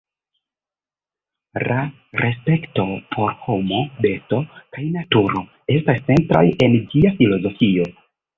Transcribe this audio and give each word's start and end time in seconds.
La 1.71 1.75
respekto 2.21 2.85
por 3.11 3.35
homo, 3.49 3.83
besto 4.07 4.41
kaj 4.55 4.87
naturo 4.97 5.43
estas 5.77 6.01
centraj 6.09 6.43
en 6.69 6.81
ĝia 6.95 7.15
filozofio. 7.23 7.89